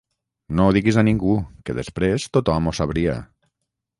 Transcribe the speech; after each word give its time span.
no 0.59 0.63
ho 0.67 0.71
diguis 0.77 0.97
a 1.01 1.03
ningú, 1.09 1.35
que 1.67 1.77
després 1.83 2.27
tothom 2.39 2.69
ho 2.71 2.75
sabria 2.81 3.21